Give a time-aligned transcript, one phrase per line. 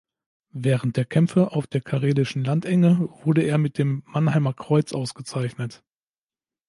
[0.55, 5.83] Während der Kämpfe auf der karelischen Landenge wurde er mit dem Mannerheim-Kreuz ausgezeichnet.